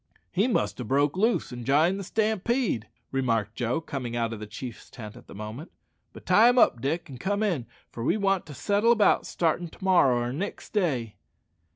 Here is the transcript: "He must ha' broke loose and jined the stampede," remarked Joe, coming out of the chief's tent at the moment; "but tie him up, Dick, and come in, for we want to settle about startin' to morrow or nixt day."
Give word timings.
"He 0.31 0.47
must 0.47 0.79
ha' 0.79 0.83
broke 0.83 1.15
loose 1.15 1.51
and 1.51 1.63
jined 1.63 1.99
the 1.99 2.03
stampede," 2.03 2.87
remarked 3.11 3.53
Joe, 3.55 3.79
coming 3.79 4.15
out 4.15 4.33
of 4.33 4.39
the 4.39 4.47
chief's 4.47 4.89
tent 4.89 5.15
at 5.15 5.27
the 5.27 5.35
moment; 5.35 5.71
"but 6.11 6.25
tie 6.25 6.49
him 6.49 6.57
up, 6.57 6.81
Dick, 6.81 7.07
and 7.07 7.19
come 7.19 7.43
in, 7.43 7.67
for 7.91 8.03
we 8.03 8.17
want 8.17 8.47
to 8.47 8.55
settle 8.55 8.91
about 8.93 9.27
startin' 9.27 9.67
to 9.67 9.83
morrow 9.83 10.19
or 10.21 10.33
nixt 10.33 10.73
day." 10.73 11.17